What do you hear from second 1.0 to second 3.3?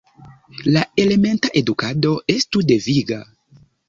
elementa edukado estu deviga.